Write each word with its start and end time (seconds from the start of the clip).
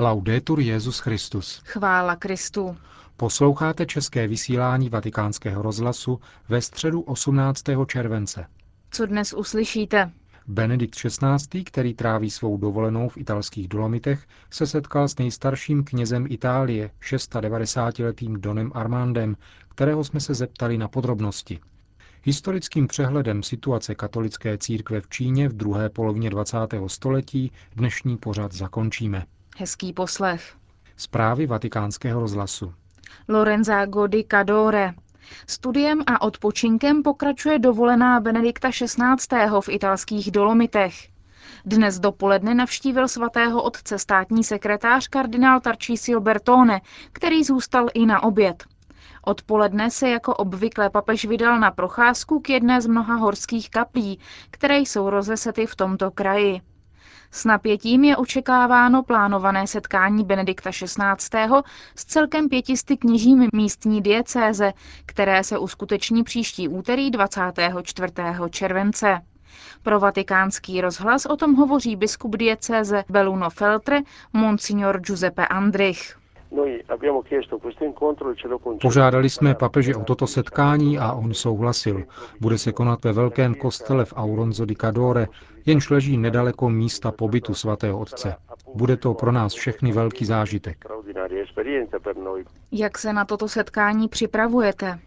Laudetur 0.00 0.60
Jezus 0.60 0.98
Christus. 0.98 1.62
Chvála 1.64 2.16
Kristu. 2.16 2.76
Posloucháte 3.16 3.86
české 3.86 4.28
vysílání 4.28 4.88
Vatikánského 4.88 5.62
rozhlasu 5.62 6.20
ve 6.48 6.60
středu 6.60 7.00
18. 7.00 7.62
července. 7.86 8.46
Co 8.90 9.06
dnes 9.06 9.32
uslyšíte? 9.32 10.10
Benedikt 10.46 10.94
XVI., 10.94 11.64
který 11.64 11.94
tráví 11.94 12.30
svou 12.30 12.56
dovolenou 12.56 13.08
v 13.08 13.16
italských 13.16 13.68
Dolomitech, 13.68 14.26
se 14.50 14.66
setkal 14.66 15.08
s 15.08 15.18
nejstarším 15.18 15.84
knězem 15.84 16.26
Itálie, 16.28 16.90
690-letým 17.02 18.40
Donem 18.40 18.72
Armandem, 18.74 19.36
kterého 19.68 20.04
jsme 20.04 20.20
se 20.20 20.34
zeptali 20.34 20.78
na 20.78 20.88
podrobnosti. 20.88 21.58
Historickým 22.24 22.86
přehledem 22.86 23.42
situace 23.42 23.94
katolické 23.94 24.58
církve 24.58 25.00
v 25.00 25.08
Číně 25.08 25.48
v 25.48 25.52
druhé 25.52 25.90
polovině 25.90 26.30
20. 26.30 26.56
století 26.86 27.52
dnešní 27.76 28.16
pořad 28.16 28.52
zakončíme. 28.52 29.26
Hezký 29.58 29.92
poslech. 29.92 30.54
Zprávy 30.96 31.46
vatikánského 31.46 32.20
rozhlasu. 32.20 32.74
Lorenza 33.28 33.86
Godi 33.86 34.24
Cadore. 34.30 34.94
Studiem 35.46 36.02
a 36.06 36.22
odpočinkem 36.22 37.02
pokračuje 37.02 37.58
dovolená 37.58 38.20
Benedikta 38.20 38.70
XVI. 38.70 39.60
v 39.60 39.68
italských 39.68 40.30
Dolomitech. 40.30 40.94
Dnes 41.64 41.98
dopoledne 41.98 42.54
navštívil 42.54 43.08
svatého 43.08 43.62
otce 43.62 43.98
státní 43.98 44.44
sekretář 44.44 45.08
kardinál 45.08 45.60
Tarcísio 45.60 46.20
Bertone, 46.20 46.80
který 47.12 47.44
zůstal 47.44 47.86
i 47.94 48.06
na 48.06 48.22
oběd. 48.22 48.64
Odpoledne 49.24 49.90
se 49.90 50.08
jako 50.08 50.34
obvykle 50.34 50.90
papež 50.90 51.24
vydal 51.24 51.60
na 51.60 51.70
procházku 51.70 52.40
k 52.40 52.50
jedné 52.50 52.80
z 52.80 52.86
mnoha 52.86 53.14
horských 53.14 53.70
kaplí, 53.70 54.18
které 54.50 54.78
jsou 54.78 55.10
rozesety 55.10 55.66
v 55.66 55.76
tomto 55.76 56.10
kraji. 56.10 56.60
S 57.30 57.44
napětím 57.44 58.04
je 58.04 58.16
očekáváno 58.16 59.02
plánované 59.02 59.66
setkání 59.66 60.24
Benedikta 60.24 60.70
XVI. 60.70 61.62
s 61.96 62.04
celkem 62.04 62.48
pětisty 62.48 62.96
kněžími 62.96 63.48
místní 63.52 64.02
diecéze, 64.02 64.72
které 65.06 65.44
se 65.44 65.58
uskuteční 65.58 66.24
příští 66.24 66.68
úterý 66.68 67.10
24. 67.10 68.12
července. 68.50 69.20
Pro 69.82 70.00
vatikánský 70.00 70.80
rozhlas 70.80 71.26
o 71.26 71.36
tom 71.36 71.54
hovoří 71.54 71.96
biskup 71.96 72.36
diecéze 72.36 73.04
Beluno 73.08 73.50
Feltre, 73.50 74.00
monsignor 74.32 75.00
Giuseppe 75.00 75.46
Andrich. 75.46 76.17
Požádali 78.80 79.30
jsme 79.30 79.54
papeže 79.54 79.96
o 79.96 80.04
toto 80.04 80.26
setkání 80.26 80.98
a 80.98 81.12
on 81.12 81.34
souhlasil. 81.34 82.02
Bude 82.40 82.58
se 82.58 82.72
konat 82.72 83.04
ve 83.04 83.12
velkém 83.12 83.54
kostele 83.54 84.04
v 84.04 84.12
Auronzo 84.16 84.64
di 84.64 84.76
Cadore, 84.76 85.26
jenž 85.66 85.90
leží 85.90 86.16
nedaleko 86.16 86.70
místa 86.70 87.12
pobytu 87.12 87.54
svatého 87.54 87.98
otce. 87.98 88.34
Bude 88.74 88.96
to 88.96 89.14
pro 89.14 89.32
nás 89.32 89.54
všechny 89.54 89.92
velký 89.92 90.24
zážitek. 90.24 90.84
Jak 92.72 92.98
se 92.98 93.12
na 93.12 93.24
toto 93.24 93.48
setkání 93.48 94.08
připravujete? 94.08 94.98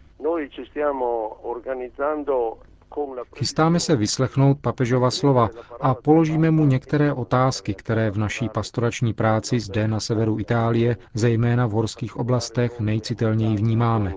Chystáme 3.36 3.80
se 3.80 3.96
vyslechnout 3.96 4.58
papežova 4.60 5.10
slova 5.10 5.50
a 5.80 5.94
položíme 5.94 6.50
mu 6.50 6.64
některé 6.64 7.12
otázky, 7.12 7.74
které 7.74 8.10
v 8.10 8.18
naší 8.18 8.48
pastorační 8.48 9.12
práci 9.14 9.60
zde 9.60 9.88
na 9.88 10.00
severu 10.00 10.40
Itálie, 10.40 10.96
zejména 11.14 11.66
v 11.66 11.70
horských 11.70 12.16
oblastech, 12.16 12.80
nejcitelněji 12.80 13.56
vnímáme. 13.56 14.14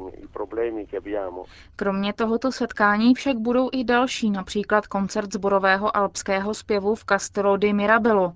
Kromě 1.76 2.14
tohoto 2.14 2.52
setkání 2.52 3.14
však 3.16 3.38
budou 3.38 3.70
i 3.74 3.84
další, 3.84 4.30
například 4.30 4.88
koncert 4.88 5.34
zborového 5.34 5.98
alpského 5.98 6.54
zpěvu 6.54 6.96
v 6.96 7.06
Castello 7.06 7.58
di 7.58 7.74
Mirabello. 7.74 8.34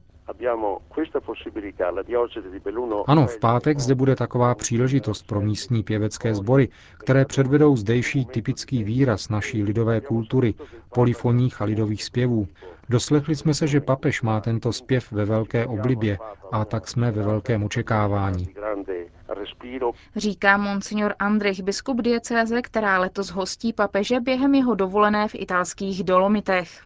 Ano, 3.07 3.27
v 3.27 3.39
pátek 3.39 3.79
zde 3.79 3.95
bude 3.95 4.15
taková 4.15 4.55
příležitost 4.55 5.27
pro 5.27 5.41
místní 5.41 5.83
pěvecké 5.83 6.35
sbory, 6.35 6.69
které 6.97 7.25
předvedou 7.25 7.75
zdejší 7.75 8.25
typický 8.25 8.83
výraz 8.83 9.29
naší 9.29 9.63
lidové 9.63 10.01
kultury, 10.01 10.53
polifoních 10.93 11.61
a 11.61 11.65
lidových 11.65 12.03
zpěvů. 12.03 12.47
Doslechli 12.89 13.35
jsme 13.35 13.53
se, 13.53 13.67
že 13.67 13.81
papež 13.81 14.21
má 14.21 14.41
tento 14.41 14.73
zpěv 14.73 15.11
ve 15.11 15.25
velké 15.25 15.65
oblibě 15.65 16.17
a 16.51 16.65
tak 16.65 16.87
jsme 16.87 17.11
ve 17.11 17.23
velkém 17.23 17.63
očekávání. 17.63 18.47
Říká 20.15 20.57
monsignor 20.57 21.13
Andrich, 21.19 21.63
biskup 21.63 22.01
diecéze, 22.01 22.61
která 22.61 22.99
letos 22.99 23.29
hostí 23.29 23.73
papeže 23.73 24.19
během 24.19 24.55
jeho 24.55 24.75
dovolené 24.75 25.27
v 25.27 25.35
italských 25.35 26.03
Dolomitech. 26.03 26.83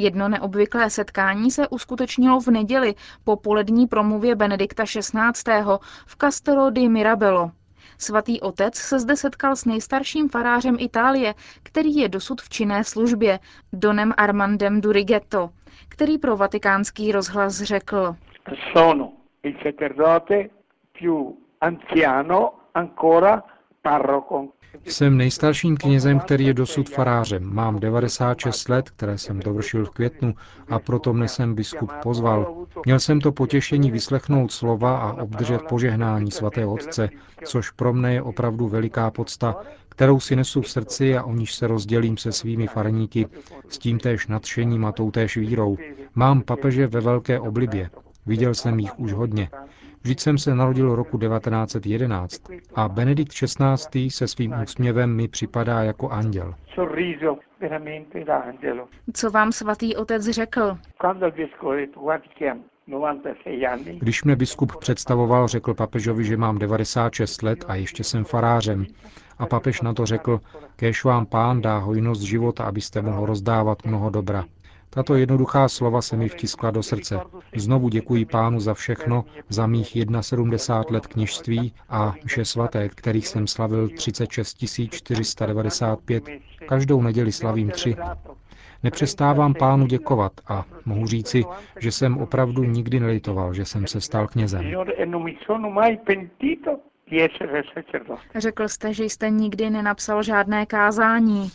Jedno 0.00 0.28
neobvyklé 0.28 0.90
setkání 0.90 1.50
se 1.50 1.68
uskutečnilo 1.68 2.40
v 2.40 2.46
neděli 2.48 2.94
po 3.24 3.36
polední 3.36 3.86
promluvě 3.86 4.34
Benedikta 4.36 4.84
XVI. 4.84 5.18
v 6.06 6.16
Castello 6.16 6.70
di 6.70 6.88
Mirabello. 6.88 7.50
Svatý 7.98 8.40
otec 8.40 8.74
se 8.74 8.98
zde 8.98 9.16
setkal 9.16 9.56
s 9.56 9.64
nejstarším 9.64 10.28
farářem 10.28 10.76
Itálie, 10.78 11.34
který 11.62 11.96
je 11.96 12.08
dosud 12.08 12.40
v 12.40 12.48
činné 12.48 12.84
službě, 12.84 13.38
Donem 13.72 14.12
Armandem 14.16 14.80
Durigetto, 14.80 15.50
který 15.88 16.18
pro 16.18 16.36
vatikánský 16.36 17.12
rozhlas 17.12 17.62
řekl. 17.62 18.16
Sono 18.72 19.12
il 19.42 19.54
sacerdote 19.62 20.48
più 20.98 21.36
anziano 21.60 22.52
ancora 22.74 23.42
jsem 24.84 25.16
nejstarším 25.16 25.76
knězem, 25.76 26.20
který 26.20 26.46
je 26.46 26.54
dosud 26.54 26.90
farářem. 26.90 27.54
Mám 27.54 27.80
96 27.80 28.68
let, 28.68 28.90
které 28.90 29.18
jsem 29.18 29.40
dovršil 29.40 29.84
v 29.86 29.90
květnu 29.90 30.34
a 30.68 30.78
proto 30.78 31.12
mne 31.12 31.28
jsem 31.28 31.54
biskup 31.54 31.92
pozval. 32.02 32.66
Měl 32.84 33.00
jsem 33.00 33.20
to 33.20 33.32
potěšení 33.32 33.90
vyslechnout 33.90 34.52
slova 34.52 34.98
a 34.98 35.12
obdržet 35.22 35.62
požehnání 35.62 36.30
svatého 36.30 36.72
otce, 36.72 37.08
což 37.44 37.70
pro 37.70 37.92
mne 37.92 38.14
je 38.14 38.22
opravdu 38.22 38.68
veliká 38.68 39.10
podsta, 39.10 39.56
kterou 39.88 40.20
si 40.20 40.36
nesu 40.36 40.62
v 40.62 40.70
srdci 40.70 41.16
a 41.16 41.22
o 41.24 41.32
níž 41.32 41.54
se 41.54 41.66
rozdělím 41.66 42.16
se 42.16 42.32
svými 42.32 42.66
farníky 42.66 43.26
s 43.68 43.78
tím 43.78 43.98
též 43.98 44.26
nadšením 44.26 44.84
a 44.84 44.92
toutéž 44.92 45.36
vírou. 45.36 45.76
Mám 46.14 46.42
papeže 46.42 46.86
ve 46.86 47.00
velké 47.00 47.40
oblibě. 47.40 47.90
Viděl 48.26 48.54
jsem 48.54 48.78
jich 48.78 48.98
už 48.98 49.12
hodně. 49.12 49.50
Vždyť 50.02 50.20
jsem 50.20 50.38
se 50.38 50.54
narodil 50.54 50.96
roku 50.96 51.18
1911 51.18 52.42
a 52.74 52.88
Benedikt 52.88 53.32
XVI. 53.32 54.10
se 54.10 54.28
svým 54.28 54.54
úsměvem 54.62 55.16
mi 55.16 55.28
připadá 55.28 55.82
jako 55.82 56.08
anděl. 56.08 56.54
Co 59.12 59.30
vám 59.30 59.52
svatý 59.52 59.96
otec 59.96 60.24
řekl? 60.24 60.78
Když 63.98 64.24
mě 64.24 64.36
biskup 64.36 64.76
představoval, 64.76 65.48
řekl 65.48 65.74
papežovi, 65.74 66.24
že 66.24 66.36
mám 66.36 66.58
96 66.58 67.42
let 67.42 67.64
a 67.68 67.74
ještě 67.74 68.04
jsem 68.04 68.24
farářem. 68.24 68.86
A 69.38 69.46
papež 69.46 69.80
na 69.80 69.94
to 69.94 70.06
řekl, 70.06 70.40
kéž 70.76 71.04
vám 71.04 71.26
pán 71.26 71.60
dá 71.60 71.78
hojnost 71.78 72.22
života, 72.22 72.64
abyste 72.64 73.02
mohl 73.02 73.26
rozdávat 73.26 73.84
mnoho 73.84 74.10
dobra. 74.10 74.44
Tato 74.90 75.14
jednoduchá 75.14 75.68
slova 75.68 76.02
se 76.02 76.16
mi 76.16 76.28
vtiskla 76.28 76.70
do 76.70 76.82
srdce. 76.82 77.20
Znovu 77.56 77.88
děkuji 77.88 78.24
pánu 78.24 78.60
za 78.60 78.74
všechno, 78.74 79.24
za 79.48 79.66
mých 79.66 79.96
71 80.20 80.94
let 80.94 81.06
kněžství 81.06 81.74
a 81.88 82.14
vše 82.26 82.44
svaté, 82.44 82.88
kterých 82.88 83.26
jsem 83.28 83.46
slavil 83.46 83.88
36 83.88 84.58
495. 84.90 86.24
Každou 86.68 87.02
neděli 87.02 87.32
slavím 87.32 87.70
tři. 87.70 87.96
Nepřestávám 88.82 89.54
pánu 89.54 89.86
děkovat 89.86 90.32
a 90.48 90.64
mohu 90.84 91.06
říci, 91.06 91.44
že 91.78 91.92
jsem 91.92 92.18
opravdu 92.18 92.64
nikdy 92.64 93.00
nelitoval, 93.00 93.54
že 93.54 93.64
jsem 93.64 93.86
se 93.86 94.00
stal 94.00 94.26
knězem. 94.28 94.64
Řekl 98.36 98.68
jste, 98.68 98.94
že 98.94 99.04
jste 99.04 99.30
nikdy 99.30 99.70
nenapsal 99.70 100.22
žádné 100.22 100.66
kázání. 100.66 101.50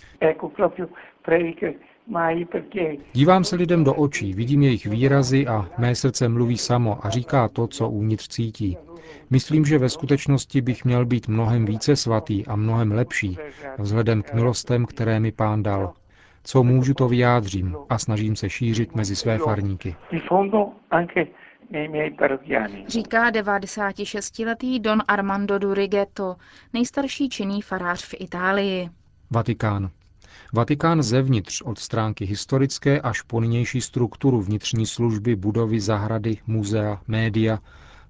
Dívám 3.14 3.44
se 3.44 3.56
lidem 3.56 3.84
do 3.84 3.94
očí, 3.94 4.34
vidím 4.34 4.64
jejich 4.64 4.86
výrazy 4.86 5.48
a 5.48 5.70
mé 5.78 5.96
srdce 5.96 6.30
mluví 6.30 6.58
samo 6.58 7.06
a 7.06 7.10
říká 7.10 7.48
to, 7.48 7.68
co 7.68 7.90
uvnitř 7.90 8.28
cítí. 8.28 8.78
Myslím, 9.30 9.66
že 9.66 9.78
ve 9.78 9.90
skutečnosti 9.90 10.62
bych 10.62 10.86
měl 10.86 11.06
být 11.06 11.28
mnohem 11.28 11.66
více 11.66 11.96
svatý 11.96 12.46
a 12.46 12.56
mnohem 12.56 12.92
lepší, 12.92 13.38
vzhledem 13.78 14.22
k 14.22 14.34
milostem, 14.34 14.86
které 14.86 15.20
mi 15.20 15.32
pán 15.32 15.64
dal. 15.64 15.94
Co 16.44 16.64
můžu, 16.64 16.94
to 16.94 17.08
vyjádřím 17.08 17.76
a 17.90 17.98
snažím 17.98 18.36
se 18.36 18.50
šířit 18.50 18.96
mezi 18.96 19.16
své 19.16 19.38
farníky. 19.38 19.96
Říká 22.88 23.32
96-letý 23.32 24.80
Don 24.80 25.00
Armando 25.08 25.60
Durigetto, 25.60 26.36
nejstarší 26.74 27.30
činný 27.30 27.62
farář 27.62 28.06
v 28.06 28.16
Itálii. 28.20 28.90
Vatikán. 29.32 29.90
Vatikán 30.54 31.04
zevnitř 31.04 31.62
od 31.62 31.80
stránky 31.80 32.26
historické 32.26 33.02
až 33.02 33.22
po 33.22 33.42
nynější 33.42 33.82
strukturu 33.82 34.42
vnitřní 34.42 34.86
služby, 34.86 35.36
budovy, 35.36 35.80
zahrady, 35.80 36.38
muzea, 36.48 37.02
média 37.08 37.60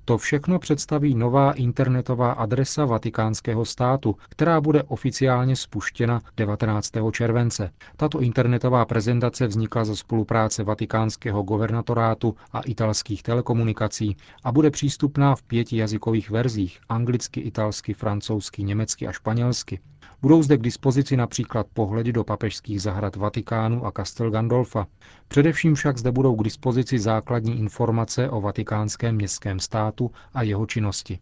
To 0.08 0.18
všechno 0.18 0.60
představí 0.60 1.16
nová 1.16 1.52
internetová 1.52 2.32
adresa 2.32 2.86
vatikánského 2.86 3.66
státu, 3.66 4.16
která 4.30 4.62
bude 4.62 4.84
oficiálně 4.84 5.56
spuštěna 5.56 6.22
19. 6.38 6.92
července. 7.12 7.72
Tato 7.98 8.22
internetová 8.22 8.86
prezentace 8.86 9.48
vznikla 9.48 9.86
za 9.86 9.96
spolupráce 9.96 10.64
vatikánského 10.64 11.44
guvernatorátu 11.44 12.36
a 12.54 12.62
italských 12.62 13.24
telekomunikací 13.24 14.18
a 14.44 14.52
bude 14.52 14.72
přístupná 14.72 15.36
v 15.36 15.44
pěti 15.44 15.78
jazykových 15.78 16.30
verzích 16.30 16.80
anglicky, 16.90 17.40
italsky, 17.42 17.94
francouzsky, 17.94 18.64
německy 18.64 19.08
a 19.08 19.12
španělsky. 19.12 19.80
Budou 20.22 20.44
zde 20.44 20.58
k 20.58 20.62
dispozici 20.62 21.18
například 21.18 21.68
pohledy 21.74 22.14
do 22.14 22.24
papežských 22.24 22.82
zahrad 22.82 23.16
Vatikánu 23.16 23.86
a 23.86 23.92
Castel 23.92 24.32
Gandolfa. 24.32 24.88
Především 25.28 25.76
však 25.76 25.98
zde 25.98 26.12
budou 26.12 26.36
k 26.36 26.44
dispozici 26.44 27.00
základní 27.00 27.60
informace 27.60 28.30
o 28.30 28.42
vatikánském 28.42 29.16
městském 29.16 29.60
státu 29.60 30.12
a 30.34 30.44
jeho 30.44 30.66
činnosti. 30.66 31.20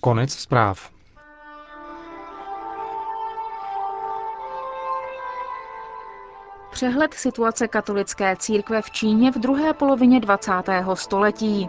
Konec 0.00 0.32
zpráv. 0.32 0.90
Přehled 6.72 7.14
situace 7.14 7.68
katolické 7.68 8.36
církve 8.36 8.82
v 8.82 8.90
Číně 8.90 9.32
v 9.32 9.38
druhé 9.38 9.74
polovině 9.74 10.20
20. 10.20 10.52
století. 10.94 11.68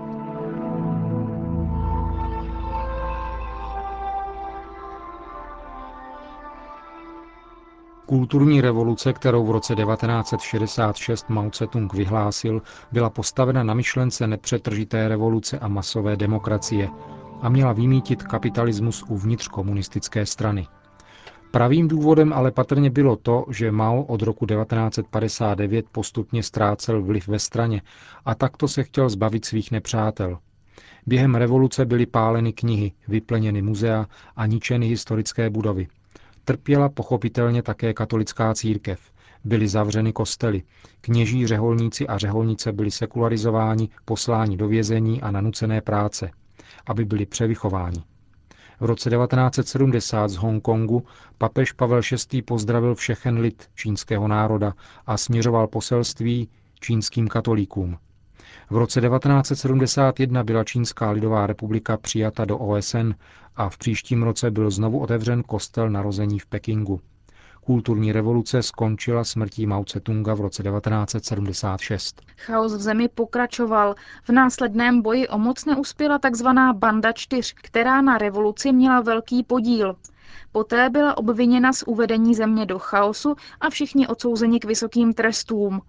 Kulturní 8.13 8.61
revoluce, 8.61 9.13
kterou 9.13 9.45
v 9.45 9.51
roce 9.51 9.75
1966 9.75 11.29
Mao 11.29 11.49
Tse-tung 11.49 11.93
vyhlásil, 11.93 12.61
byla 12.91 13.09
postavena 13.09 13.63
na 13.63 13.73
myšlence 13.73 14.27
nepřetržité 14.27 15.07
revoluce 15.07 15.59
a 15.59 15.67
masové 15.67 16.15
demokracie 16.15 16.89
a 17.41 17.49
měla 17.49 17.73
vymítit 17.73 18.23
kapitalismus 18.23 19.03
uvnitř 19.07 19.47
komunistické 19.47 20.25
strany. 20.25 20.67
Pravým 21.51 21.87
důvodem 21.87 22.33
ale 22.33 22.51
patrně 22.51 22.89
bylo 22.89 23.15
to, 23.15 23.45
že 23.49 23.71
Mao 23.71 24.03
od 24.03 24.21
roku 24.21 24.45
1959 24.45 25.85
postupně 25.91 26.43
ztrácel 26.43 27.01
vliv 27.01 27.27
ve 27.27 27.39
straně 27.39 27.81
a 28.25 28.35
takto 28.35 28.67
se 28.67 28.83
chtěl 28.83 29.09
zbavit 29.09 29.45
svých 29.45 29.71
nepřátel. 29.71 30.37
Během 31.05 31.35
revoluce 31.35 31.85
byly 31.85 32.05
páleny 32.05 32.53
knihy, 32.53 32.91
vyplněny 33.07 33.61
muzea 33.61 34.05
a 34.35 34.45
ničeny 34.45 34.87
historické 34.87 35.49
budovy. 35.49 35.87
Trpěla 36.45 36.89
pochopitelně 36.89 37.63
také 37.63 37.93
katolická 37.93 38.53
církev. 38.53 38.99
Byly 39.43 39.67
zavřeny 39.67 40.13
kostely. 40.13 40.63
Kněží, 41.01 41.47
řeholníci 41.47 42.07
a 42.07 42.17
řeholnice 42.17 42.71
byli 42.71 42.91
sekularizováni, 42.91 43.89
posláni 44.05 44.57
do 44.57 44.67
vězení 44.67 45.21
a 45.21 45.31
na 45.31 45.41
nucené 45.41 45.81
práce, 45.81 46.31
aby 46.85 47.05
byli 47.05 47.25
převychováni. 47.25 48.03
V 48.79 48.85
roce 48.85 49.09
1970 49.09 50.27
z 50.27 50.35
Hongkongu 50.35 51.05
papež 51.37 51.71
Pavel 51.71 52.01
VI. 52.31 52.41
pozdravil 52.41 52.95
všechen 52.95 53.37
lid 53.37 53.69
čínského 53.75 54.27
národa 54.27 54.73
a 55.05 55.17
směřoval 55.17 55.67
poselství 55.67 56.49
čínským 56.79 57.27
katolíkům. 57.27 57.97
V 58.69 58.77
roce 58.77 59.01
1971 59.01 60.43
byla 60.43 60.63
Čínská 60.63 61.11
lidová 61.11 61.47
republika 61.47 61.97
přijata 61.97 62.45
do 62.45 62.57
OSN 62.57 63.11
a 63.55 63.69
v 63.69 63.77
příštím 63.77 64.23
roce 64.23 64.51
byl 64.51 64.71
znovu 64.71 64.99
otevřen 64.99 65.43
kostel 65.43 65.89
narození 65.89 66.39
v 66.39 66.45
Pekingu. 66.45 66.99
Kulturní 67.65 68.11
revoluce 68.11 68.63
skončila 68.63 69.23
smrtí 69.23 69.65
Mao 69.65 69.83
Tse-tunga 69.83 70.35
v 70.35 70.41
roce 70.41 70.63
1976. 70.63 72.21
Chaos 72.37 72.73
v 72.73 72.81
zemi 72.81 73.07
pokračoval. 73.07 73.95
V 74.23 74.29
následném 74.29 75.01
boji 75.01 75.27
o 75.27 75.37
moc 75.37 75.65
neuspěla 75.65 76.19
tzv. 76.19 76.47
banda 76.73 77.11
čtyř, 77.11 77.53
která 77.53 78.01
na 78.01 78.17
revoluci 78.17 78.71
měla 78.71 79.01
velký 79.01 79.43
podíl. 79.43 79.95
Poté 80.51 80.89
byla 80.89 81.17
obviněna 81.17 81.73
z 81.73 81.83
uvedení 81.83 82.35
země 82.35 82.65
do 82.65 82.79
chaosu 82.79 83.35
a 83.61 83.69
všichni 83.69 84.07
odsouzeni 84.07 84.59
k 84.59 84.65
vysokým 84.65 85.13
trestům. 85.13 85.81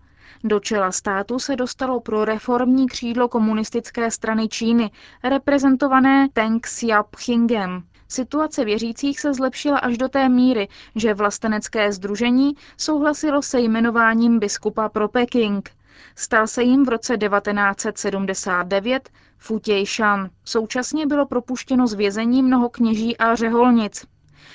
Do 0.44 0.60
čela 0.60 0.92
státu 0.92 1.38
se 1.38 1.56
dostalo 1.56 2.00
pro 2.00 2.24
reformní 2.24 2.86
křídlo 2.86 3.28
komunistické 3.28 4.10
strany 4.10 4.48
Číny, 4.48 4.90
reprezentované 5.24 6.28
Teng 6.32 6.62
Xiaopingem. 6.62 7.82
Situace 8.08 8.64
věřících 8.64 9.20
se 9.20 9.34
zlepšila 9.34 9.78
až 9.78 9.98
do 9.98 10.08
té 10.08 10.28
míry, 10.28 10.68
že 10.96 11.14
vlastenecké 11.14 11.92
združení 11.92 12.54
souhlasilo 12.76 13.42
se 13.42 13.60
jmenováním 13.60 14.38
biskupa 14.38 14.88
pro 14.88 15.08
Peking. 15.08 15.70
Stal 16.16 16.46
se 16.46 16.62
jim 16.62 16.84
v 16.84 16.88
roce 16.88 17.16
1979 17.16 19.10
Fu 19.38 19.60
Shan. 19.84 20.30
Současně 20.44 21.06
bylo 21.06 21.26
propuštěno 21.26 21.86
z 21.86 21.94
vězení 21.94 22.42
mnoho 22.42 22.68
kněží 22.68 23.16
a 23.16 23.34
řeholnic. 23.34 24.06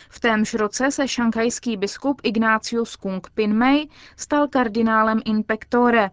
V 0.09 0.19
témž 0.19 0.53
roce 0.53 0.91
se 0.91 1.07
šanghajský 1.07 1.77
biskup 1.77 2.21
Ignácius 2.23 2.95
Kung 2.95 3.27
Pinmei 3.33 3.87
stal 4.17 4.47
kardinálem 4.47 5.21
in 5.25 5.43
pectore. 5.43 6.09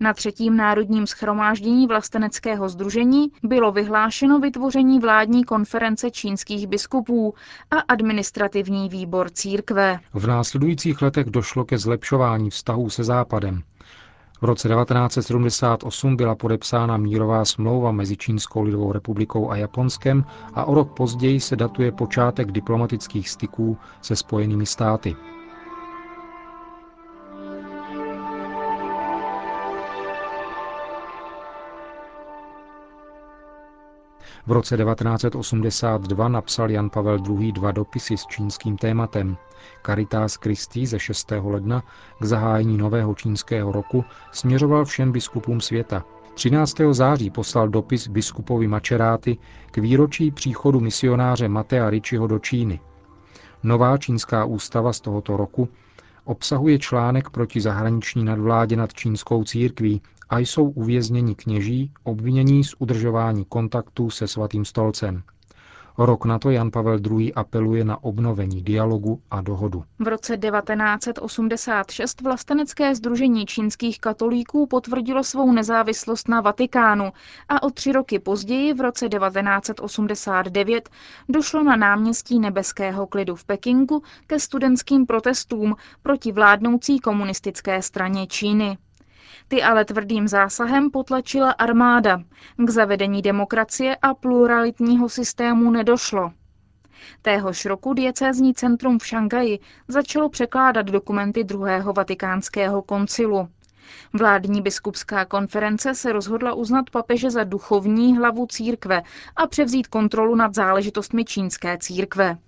Na 0.00 0.12
třetím 0.14 0.56
národním 0.56 1.06
schromáždění 1.06 1.86
vlasteneckého 1.86 2.68
združení 2.68 3.26
bylo 3.42 3.72
vyhlášeno 3.72 4.38
vytvoření 4.40 4.98
vládní 4.98 5.44
konference 5.44 6.10
čínských 6.10 6.66
biskupů 6.66 7.34
a 7.70 7.78
administrativní 7.78 8.88
výbor 8.88 9.30
církve. 9.30 9.98
V 10.14 10.26
následujících 10.26 11.02
letech 11.02 11.26
došlo 11.26 11.64
ke 11.64 11.78
zlepšování 11.78 12.50
vztahů 12.50 12.90
se 12.90 13.04
Západem. 13.04 13.62
V 14.42 14.44
roce 14.44 14.68
1978 14.68 16.16
byla 16.16 16.34
podepsána 16.34 16.96
mírová 16.96 17.44
smlouva 17.44 17.92
mezi 17.92 18.16
Čínskou 18.16 18.62
lidovou 18.62 18.92
republikou 18.92 19.50
a 19.50 19.56
Japonskem 19.56 20.24
a 20.54 20.64
o 20.64 20.74
rok 20.74 20.96
později 20.96 21.40
se 21.40 21.56
datuje 21.56 21.92
počátek 21.92 22.52
diplomatických 22.52 23.28
styků 23.28 23.78
se 24.00 24.16
Spojenými 24.16 24.66
státy. 24.66 25.16
V 34.46 34.52
roce 34.52 34.76
1982 34.76 36.28
napsal 36.28 36.70
Jan 36.70 36.90
Pavel 36.90 37.18
II. 37.28 37.52
dva 37.52 37.72
dopisy 37.72 38.16
s 38.16 38.26
čínským 38.26 38.76
tématem. 38.76 39.36
Caritas 39.86 40.34
Christi 40.34 40.86
ze 40.86 40.98
6. 40.98 41.32
ledna 41.42 41.82
k 42.20 42.24
zahájení 42.24 42.78
nového 42.78 43.14
čínského 43.14 43.72
roku 43.72 44.04
směřoval 44.32 44.84
všem 44.84 45.12
biskupům 45.12 45.60
světa. 45.60 46.04
13. 46.34 46.76
září 46.90 47.30
poslal 47.30 47.68
dopis 47.68 48.08
biskupovi 48.08 48.68
Mačeráty 48.68 49.38
k 49.70 49.78
výročí 49.78 50.30
příchodu 50.30 50.80
misionáře 50.80 51.48
Matea 51.48 51.90
Ričiho 51.90 52.26
do 52.26 52.38
Číny. 52.38 52.80
Nová 53.62 53.98
čínská 53.98 54.44
ústava 54.44 54.92
z 54.92 55.00
tohoto 55.00 55.36
roku 55.36 55.68
obsahuje 56.24 56.78
článek 56.78 57.30
proti 57.30 57.60
zahraniční 57.60 58.24
nadvládě 58.24 58.76
nad 58.76 58.94
čínskou 58.94 59.44
církví 59.44 60.02
a 60.30 60.38
jsou 60.38 60.70
uvězněni 60.70 61.34
kněží 61.34 61.92
obvinění 62.04 62.64
z 62.64 62.74
udržování 62.78 63.44
kontaktů 63.44 64.10
se 64.10 64.28
svatým 64.28 64.64
stolcem. 64.64 65.22
Rok 65.98 66.24
na 66.24 66.38
to 66.38 66.50
Jan 66.50 66.70
Pavel 66.70 66.98
II. 67.10 67.34
apeluje 67.34 67.84
na 67.84 68.04
obnovení 68.04 68.62
dialogu 68.62 69.22
a 69.30 69.40
dohodu. 69.40 69.84
V 69.98 70.08
roce 70.08 70.36
1986 70.36 72.20
vlastenecké 72.20 72.94
združení 72.94 73.46
čínských 73.46 74.00
katolíků 74.00 74.66
potvrdilo 74.66 75.24
svou 75.24 75.52
nezávislost 75.52 76.28
na 76.28 76.40
Vatikánu 76.40 77.12
a 77.48 77.62
o 77.62 77.70
tři 77.70 77.92
roky 77.92 78.18
později, 78.18 78.74
v 78.74 78.80
roce 78.80 79.08
1989, 79.08 80.90
došlo 81.28 81.62
na 81.62 81.76
náměstí 81.76 82.38
nebeského 82.38 83.06
klidu 83.06 83.36
v 83.36 83.44
Pekingu 83.44 84.02
ke 84.26 84.40
studentským 84.40 85.06
protestům 85.06 85.76
proti 86.02 86.32
vládnoucí 86.32 86.98
komunistické 86.98 87.82
straně 87.82 88.26
Číny. 88.26 88.78
Ty 89.48 89.62
ale 89.62 89.84
tvrdým 89.84 90.28
zásahem 90.28 90.90
potlačila 90.90 91.50
armáda. 91.50 92.22
K 92.56 92.70
zavedení 92.70 93.22
demokracie 93.22 93.96
a 93.96 94.14
pluralitního 94.14 95.08
systému 95.08 95.70
nedošlo. 95.70 96.32
Téhož 97.22 97.64
roku 97.64 97.94
diecézní 97.94 98.54
centrum 98.54 98.98
v 98.98 99.06
Šangaji 99.06 99.58
začalo 99.88 100.28
překládat 100.28 100.86
dokumenty 100.86 101.44
druhého 101.44 101.92
vatikánského 101.92 102.82
koncilu. 102.82 103.48
Vládní 104.12 104.62
biskupská 104.62 105.24
konference 105.24 105.94
se 105.94 106.12
rozhodla 106.12 106.54
uznat 106.54 106.90
papeže 106.90 107.30
za 107.30 107.44
duchovní 107.44 108.16
hlavu 108.16 108.46
církve 108.46 109.02
a 109.36 109.46
převzít 109.46 109.86
kontrolu 109.86 110.34
nad 110.34 110.54
záležitostmi 110.54 111.24
čínské 111.24 111.78
církve. 111.78 112.38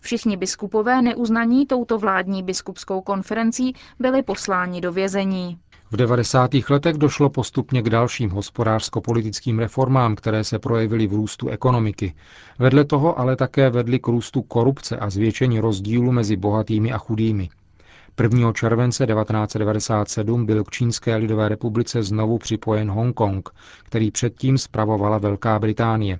Všichni 0.00 0.36
biskupové 0.36 1.02
neuznaní 1.02 1.66
touto 1.66 1.98
vládní 1.98 2.42
biskupskou 2.42 3.00
konferencí 3.00 3.74
byli 3.98 4.22
posláni 4.22 4.80
do 4.80 4.92
vězení. 4.92 5.58
V 5.92 5.96
90. 5.96 6.50
letech 6.70 6.96
došlo 6.96 7.30
postupně 7.30 7.82
k 7.82 7.90
dalším 7.90 8.30
hospodářsko-politickým 8.30 9.58
reformám, 9.58 10.16
které 10.16 10.44
se 10.44 10.58
projevily 10.58 11.06
v 11.06 11.12
růstu 11.12 11.48
ekonomiky. 11.48 12.14
Vedle 12.58 12.84
toho 12.84 13.18
ale 13.18 13.36
také 13.36 13.70
vedly 13.70 13.98
k 13.98 14.08
růstu 14.08 14.42
korupce 14.42 14.96
a 14.96 15.10
zvětšení 15.10 15.60
rozdílu 15.60 16.12
mezi 16.12 16.36
bohatými 16.36 16.92
a 16.92 16.98
chudými. 16.98 17.48
1. 18.22 18.52
července 18.52 19.06
1997 19.06 20.46
byl 20.46 20.64
k 20.64 20.70
Čínské 20.70 21.16
lidové 21.16 21.48
republice 21.48 22.02
znovu 22.02 22.38
připojen 22.38 22.90
Hongkong, 22.90 23.48
který 23.84 24.10
předtím 24.10 24.58
spravovala 24.58 25.18
Velká 25.18 25.58
Británie. 25.58 26.18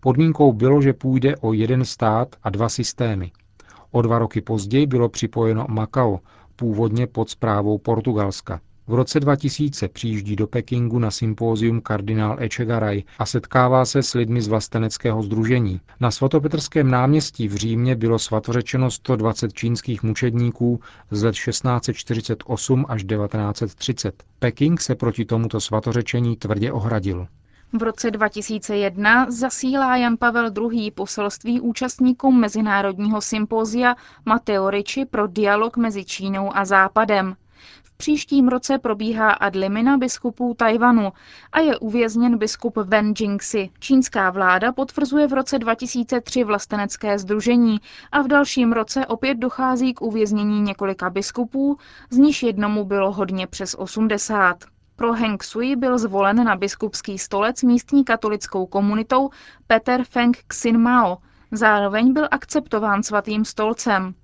Podmínkou 0.00 0.52
bylo, 0.52 0.82
že 0.82 0.92
půjde 0.92 1.36
o 1.36 1.52
jeden 1.52 1.84
stát 1.84 2.36
a 2.42 2.50
dva 2.50 2.68
systémy. 2.68 3.32
O 3.90 4.02
dva 4.02 4.18
roky 4.18 4.40
později 4.40 4.86
bylo 4.86 5.08
připojeno 5.08 5.66
Makao, 5.68 6.20
původně 6.56 7.06
pod 7.06 7.30
zprávou 7.30 7.78
Portugalska. 7.78 8.60
V 8.86 8.94
roce 8.94 9.20
2000 9.20 9.88
přijíždí 9.88 10.36
do 10.36 10.46
Pekingu 10.46 10.98
na 10.98 11.10
sympózium 11.10 11.80
kardinál 11.80 12.36
Echegaray 12.40 13.02
a 13.18 13.26
setkává 13.26 13.84
se 13.84 14.02
s 14.02 14.14
lidmi 14.14 14.42
z 14.42 14.48
vlasteneckého 14.48 15.22
združení. 15.22 15.80
Na 16.00 16.10
svatopetrském 16.10 16.90
náměstí 16.90 17.48
v 17.48 17.54
Římě 17.54 17.96
bylo 17.96 18.18
svatořečeno 18.18 18.90
120 18.90 19.52
čínských 19.52 20.02
mučedníků 20.02 20.80
z 21.10 21.22
let 21.22 21.34
1648 21.34 22.86
až 22.88 23.04
1930. 23.04 24.22
Peking 24.38 24.80
se 24.80 24.94
proti 24.94 25.24
tomuto 25.24 25.60
svatořečení 25.60 26.36
tvrdě 26.36 26.72
ohradil. 26.72 27.26
V 27.78 27.82
roce 27.82 28.10
2001 28.10 29.30
zasílá 29.30 29.96
Jan 29.96 30.16
Pavel 30.16 30.50
II. 30.72 30.90
poselství 30.90 31.60
účastníkům 31.60 32.40
mezinárodního 32.40 33.20
sympózia 33.20 33.96
Mateo 34.24 34.70
Ricci 34.70 35.04
pro 35.04 35.26
dialog 35.26 35.76
mezi 35.76 36.04
Čínou 36.04 36.56
a 36.56 36.64
Západem. 36.64 37.36
Příštím 38.02 38.48
roce 38.48 38.78
probíhá 38.78 39.30
adlimina 39.30 39.98
biskupů 39.98 40.54
Tajvanu 40.54 41.12
a 41.52 41.60
je 41.60 41.78
uvězněn 41.78 42.38
biskup 42.38 42.76
Wen 42.76 43.14
Jingxi. 43.20 43.70
Čínská 43.78 44.30
vláda 44.30 44.72
potvrzuje 44.72 45.26
v 45.26 45.32
roce 45.32 45.58
2003 45.58 46.44
vlastenecké 46.44 47.18
združení 47.18 47.80
a 48.12 48.22
v 48.22 48.28
dalším 48.28 48.72
roce 48.72 49.06
opět 49.06 49.34
dochází 49.34 49.94
k 49.94 50.02
uvěznění 50.02 50.60
několika 50.60 51.10
biskupů, 51.10 51.78
z 52.10 52.16
níž 52.16 52.42
jednomu 52.42 52.84
bylo 52.84 53.12
hodně 53.12 53.46
přes 53.46 53.74
80. 53.78 54.56
Pro 54.96 55.12
Heng 55.12 55.44
Sui 55.44 55.76
byl 55.76 55.98
zvolen 55.98 56.44
na 56.44 56.56
biskupský 56.56 57.18
stolec 57.18 57.62
místní 57.62 58.04
katolickou 58.04 58.66
komunitou 58.66 59.30
Peter 59.66 60.04
Feng 60.04 60.38
Xin 60.48 60.78
Mao. 60.78 61.18
Zároveň 61.52 62.12
byl 62.12 62.28
akceptován 62.30 63.02
svatým 63.02 63.44
stolcem. 63.44 64.14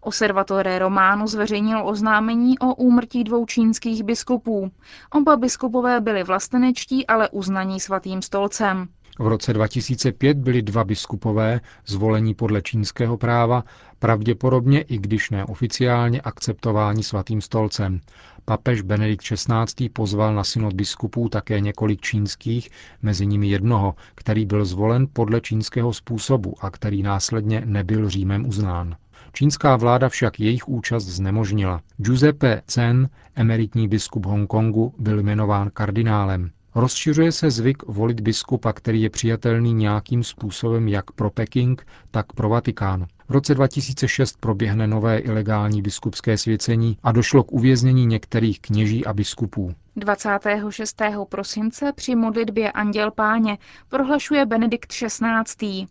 Observatore 0.00 0.78
Romano 0.78 1.26
zveřejnil 1.26 1.88
oznámení 1.88 2.58
o 2.58 2.74
úmrtí 2.74 3.24
dvou 3.24 3.46
čínských 3.46 4.02
biskupů. 4.02 4.70
Oba 5.10 5.36
biskupové 5.36 6.00
byli 6.00 6.22
vlastenečtí, 6.22 7.06
ale 7.06 7.28
uznaní 7.28 7.80
svatým 7.80 8.22
stolcem. 8.22 8.88
V 9.18 9.26
roce 9.26 9.52
2005 9.52 10.36
byli 10.36 10.62
dva 10.62 10.84
biskupové, 10.84 11.60
zvolení 11.86 12.34
podle 12.34 12.62
čínského 12.62 13.16
práva, 13.16 13.64
pravděpodobně, 13.98 14.80
i 14.82 14.98
když 14.98 15.30
neoficiálně, 15.30 16.20
akceptováni 16.20 17.02
svatým 17.02 17.40
stolcem. 17.40 18.00
Papež 18.44 18.82
Benedikt 18.82 19.24
XVI. 19.24 19.88
pozval 19.88 20.34
na 20.34 20.44
synod 20.44 20.72
biskupů 20.72 21.28
také 21.28 21.60
několik 21.60 22.00
čínských, 22.00 22.70
mezi 23.02 23.26
nimi 23.26 23.48
jednoho, 23.48 23.94
který 24.14 24.46
byl 24.46 24.64
zvolen 24.64 25.06
podle 25.12 25.40
čínského 25.40 25.92
způsobu 25.92 26.54
a 26.60 26.70
který 26.70 27.02
následně 27.02 27.62
nebyl 27.64 28.08
Římem 28.08 28.46
uznán. 28.46 28.96
Čínská 29.34 29.76
vláda 29.76 30.08
však 30.08 30.40
jejich 30.40 30.68
účast 30.68 31.04
znemožnila. 31.04 31.80
Giuseppe 31.96 32.62
Chen, 32.74 33.08
emeritní 33.34 33.88
biskup 33.88 34.26
Hongkongu, 34.26 34.94
byl 34.98 35.20
jmenován 35.20 35.70
kardinálem. 35.74 36.50
Rozšiřuje 36.74 37.32
se 37.32 37.50
zvyk 37.50 37.82
volit 37.86 38.20
biskupa, 38.20 38.72
který 38.72 39.02
je 39.02 39.10
přijatelný 39.10 39.74
nějakým 39.74 40.24
způsobem 40.24 40.88
jak 40.88 41.10
pro 41.12 41.30
Peking, 41.30 41.86
tak 42.10 42.32
pro 42.32 42.48
Vatikán. 42.48 43.06
V 43.28 43.30
roce 43.30 43.54
2006 43.54 44.36
proběhne 44.40 44.86
nové 44.86 45.18
ilegální 45.18 45.82
biskupské 45.82 46.38
svěcení 46.38 46.98
a 47.02 47.12
došlo 47.12 47.42
k 47.42 47.52
uvěznění 47.52 48.06
některých 48.06 48.60
kněží 48.60 49.06
a 49.06 49.12
biskupů. 49.12 49.74
26. 49.96 51.02
prosince 51.28 51.92
při 51.92 52.14
modlitbě 52.14 52.72
Anděl 52.72 53.10
Páně 53.10 53.58
prohlašuje 53.88 54.46
Benedikt 54.46 54.92
XVI. 54.92 55.86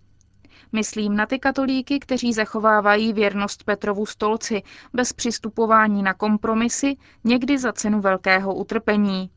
Myslím 0.73 1.15
na 1.15 1.25
ty 1.25 1.39
katolíky, 1.39 1.99
kteří 1.99 2.33
zachovávají 2.33 3.13
věrnost 3.13 3.63
Petrovu 3.63 4.05
stolci 4.05 4.63
bez 4.93 5.13
přistupování 5.13 6.03
na 6.03 6.13
kompromisy, 6.13 6.95
někdy 7.23 7.57
za 7.57 7.73
cenu 7.73 8.01
velkého 8.01 8.55
utrpení. 8.55 9.29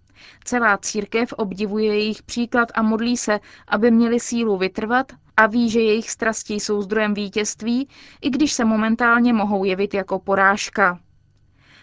Celá 0.44 0.76
církev 0.76 1.32
obdivuje 1.32 1.86
jejich 1.86 2.22
příklad 2.22 2.68
a 2.74 2.82
modlí 2.82 3.16
se, 3.16 3.40
aby 3.68 3.90
měli 3.90 4.20
sílu 4.20 4.56
vytrvat 4.56 5.12
a 5.36 5.46
ví, 5.46 5.70
že 5.70 5.80
jejich 5.80 6.10
strasti 6.10 6.54
jsou 6.54 6.82
zdrojem 6.82 7.14
vítězství, 7.14 7.88
i 8.20 8.30
když 8.30 8.52
se 8.52 8.64
momentálně 8.64 9.32
mohou 9.32 9.64
jevit 9.64 9.94
jako 9.94 10.18
porážka. 10.18 10.98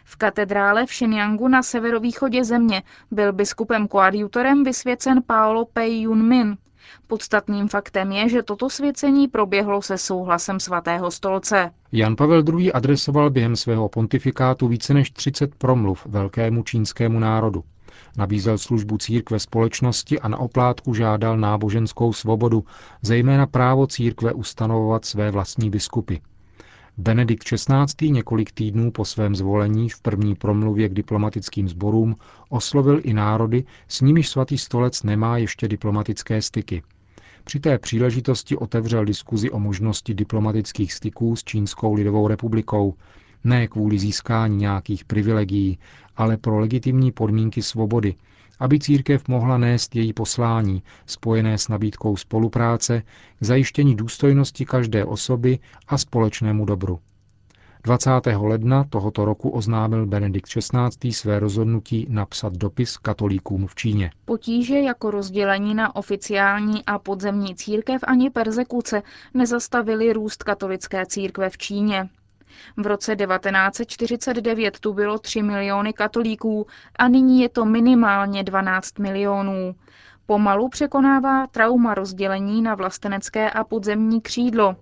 V 0.03 0.15
katedrále 0.15 0.86
v 0.86 0.89
Shenyangu 0.89 1.48
na 1.48 1.63
severovýchodě 1.63 2.43
země 2.43 2.83
byl 3.12 3.33
biskupem 3.33 3.88
koadjutorem 3.88 4.63
vysvěcen 4.63 5.24
Paolo 5.27 5.65
Pei 5.65 6.01
Yun 6.01 6.27
Min. 6.27 6.57
Podstatným 7.08 7.68
faktem 7.68 8.12
je, 8.12 8.30
že 8.30 8.44
toto 8.44 8.70
svěcení 8.70 9.28
proběhlo 9.28 9.82
se 9.82 9.98
souhlasem 9.98 10.60
svatého 10.60 11.12
stolce. 11.12 11.72
Jan 11.92 12.16
Pavel 12.16 12.44
II. 12.60 12.74
adresoval 12.74 13.30
během 13.30 13.56
svého 13.56 13.90
pontifikátu 13.90 14.68
více 14.68 14.94
než 14.94 15.12
30 15.12 15.56
promluv 15.56 16.06
velkému 16.06 16.63
čínskému 16.63 17.20
národu. 17.20 17.63
Nabízel 18.18 18.58
službu 18.58 18.98
církve 18.98 19.40
společnosti 19.40 20.20
a 20.20 20.28
na 20.28 20.38
oplátku 20.38 20.94
žádal 20.94 21.38
náboženskou 21.38 22.13
svobodu, 22.13 22.66
zejména 23.02 23.48
právo 23.48 23.88
církve 23.88 24.34
ustanovovat 24.34 25.06
své 25.06 25.32
vlastní 25.32 25.70
biskupy. 25.70 26.16
Benedikt 26.97 27.43
XVI. 27.43 28.09
několik 28.09 28.51
týdnů 28.51 28.91
po 28.91 29.05
svém 29.05 29.35
zvolení 29.35 29.89
v 29.89 30.01
první 30.01 30.35
promluvě 30.35 30.89
k 30.89 30.93
diplomatickým 30.93 31.69
sborům 31.69 32.15
oslovil 32.50 33.01
i 33.03 33.13
národy, 33.13 33.63
s 33.88 34.01
nimiž 34.01 34.29
svatý 34.29 34.57
stolec 34.57 35.03
nemá 35.03 35.38
ještě 35.38 35.67
diplomatické 35.67 36.41
styky. 36.41 36.83
Při 37.43 37.59
té 37.59 37.77
příležitosti 37.77 38.57
otevřel 38.57 39.05
diskuzi 39.05 39.51
o 39.51 39.59
možnosti 39.59 40.13
diplomatických 40.13 40.93
styků 40.93 41.35
s 41.35 41.43
Čínskou 41.43 41.93
lidovou 41.93 42.27
republikou, 42.27 42.93
ne 43.43 43.67
kvůli 43.67 44.00
získání 44.00 44.57
nějakých 44.57 45.05
privilegií, 45.05 45.79
ale 46.17 46.38
pro 46.38 46.59
legitimní 46.59 47.12
podmínky 47.12 47.62
svobody, 47.62 48.15
aby 48.60 48.79
církev 48.79 49.27
mohla 49.27 49.57
nést 49.57 49.95
její 49.95 50.13
poslání, 50.13 50.83
spojené 51.05 51.57
s 51.57 51.67
nabídkou 51.67 52.17
spolupráce, 52.17 53.03
k 53.39 53.45
zajištění 53.45 53.95
důstojnosti 53.95 54.65
každé 54.65 55.05
osoby 55.05 55.60
a 55.88 55.98
společnému 55.98 56.65
dobru. 56.65 57.00
20. 57.86 58.10
ledna 58.41 58.83
tohoto 58.83 59.25
roku 59.25 59.50
oznámil 59.50 60.05
Benedikt 60.05 60.48
XVI. 60.48 61.13
své 61.13 61.39
rozhodnutí 61.39 62.07
napsat 62.10 62.53
dopis 62.53 62.98
katolíkům 62.98 63.67
v 63.67 63.75
Číně. 63.75 64.12
Potíže 64.25 64.79
jako 64.79 65.12
rozdělení 65.12 65.75
na 65.75 65.95
oficiální 65.95 66.86
a 66.86 67.00
podzemní 67.00 67.55
církev 67.55 68.01
ani 68.07 68.29
persekuce 68.29 69.03
nezastavili 69.33 70.13
růst 70.13 70.43
katolické 70.43 71.05
církve 71.05 71.50
v 71.50 71.57
Číně. 71.57 72.10
V 72.77 72.88
roce 72.88 73.15
1949 73.15 74.79
tu 74.79 74.93
bylo 74.93 75.19
3 75.19 75.43
miliony 75.43 75.93
katolíků 75.93 76.67
a 77.00 77.07
nyní 77.07 77.41
je 77.41 77.50
to 77.50 77.65
minimálně 77.65 78.43
12 78.43 79.00
milionů. 79.00 79.75
Pomalu 80.25 80.69
překonává 80.69 81.48
trauma 81.48 81.93
rozdělení 81.93 82.62
na 82.62 82.75
vlastenecké 82.75 83.50
a 83.50 83.63
podzemní 83.63 84.22
křídlo. 84.22 84.75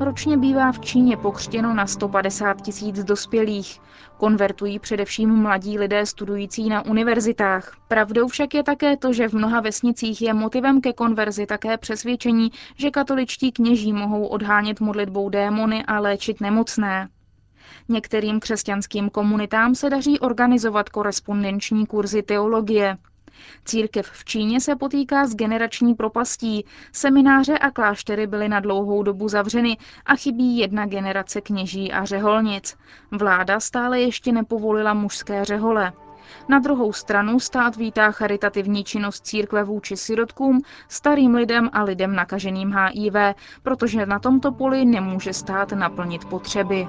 Ročně 0.00 0.36
bývá 0.36 0.72
v 0.72 0.80
Číně 0.80 1.16
pokřtěno 1.16 1.74
na 1.74 1.86
150 1.86 2.62
tisíc 2.62 3.04
dospělých. 3.04 3.80
Konvertují 4.16 4.78
především 4.78 5.30
mladí 5.30 5.78
lidé 5.78 6.06
studující 6.06 6.68
na 6.68 6.84
univerzitách. 6.86 7.76
Pravdou 7.88 8.28
však 8.28 8.54
je 8.54 8.62
také 8.62 8.96
to, 8.96 9.12
že 9.12 9.28
v 9.28 9.32
mnoha 9.32 9.60
vesnicích 9.60 10.22
je 10.22 10.34
motivem 10.34 10.80
ke 10.80 10.92
konverzi 10.92 11.46
také 11.46 11.78
přesvědčení, 11.78 12.50
že 12.76 12.90
katoličtí 12.90 13.52
kněží 13.52 13.92
mohou 13.92 14.26
odhánět 14.26 14.80
modlitbou 14.80 15.28
démony 15.28 15.84
a 15.84 16.00
léčit 16.00 16.40
nemocné. 16.40 17.08
Některým 17.88 18.40
křesťanským 18.40 19.10
komunitám 19.10 19.74
se 19.74 19.90
daří 19.90 20.20
organizovat 20.20 20.88
korespondenční 20.88 21.86
kurzy 21.86 22.22
teologie. 22.22 22.96
Církev 23.64 24.06
v 24.06 24.24
Číně 24.24 24.60
se 24.60 24.76
potýká 24.76 25.26
s 25.26 25.34
generační 25.34 25.94
propastí. 25.94 26.64
Semináře 26.92 27.58
a 27.58 27.70
kláštery 27.70 28.26
byly 28.26 28.48
na 28.48 28.60
dlouhou 28.60 29.02
dobu 29.02 29.28
zavřeny 29.28 29.76
a 30.06 30.16
chybí 30.16 30.58
jedna 30.58 30.86
generace 30.86 31.40
kněží 31.40 31.92
a 31.92 32.04
řeholnic. 32.04 32.76
Vláda 33.10 33.60
stále 33.60 34.00
ještě 34.00 34.32
nepovolila 34.32 34.94
mužské 34.94 35.44
řehole. 35.44 35.92
Na 36.48 36.58
druhou 36.58 36.92
stranu 36.92 37.40
stát 37.40 37.76
vítá 37.76 38.10
charitativní 38.10 38.84
činnost 38.84 39.26
církve 39.26 39.64
vůči 39.64 39.96
sirotkům, 39.96 40.62
starým 40.88 41.34
lidem 41.34 41.70
a 41.72 41.82
lidem 41.82 42.14
nakaženým 42.14 42.72
HIV, 42.72 43.14
protože 43.62 44.06
na 44.06 44.18
tomto 44.18 44.52
poli 44.52 44.84
nemůže 44.84 45.32
stát 45.32 45.72
naplnit 45.72 46.24
potřeby. 46.24 46.88